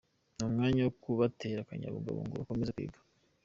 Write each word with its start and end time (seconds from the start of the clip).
Ni 0.35 0.43
umwanya 0.47 0.81
wo 0.85 0.93
kubatera 1.03 1.59
akanyabugabo 1.61 2.19
ngo 2.25 2.33
bakomeze 2.41 2.71
kwiga. 2.75 2.99